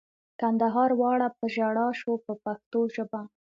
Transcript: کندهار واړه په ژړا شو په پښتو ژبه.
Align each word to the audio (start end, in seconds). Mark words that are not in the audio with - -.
کندهار 0.39 0.91
واړه 0.99 1.27
په 1.37 1.45
ژړا 1.53 1.87
شو 1.99 2.13
په 2.25 2.33
پښتو 2.43 2.79
ژبه. 2.95 3.21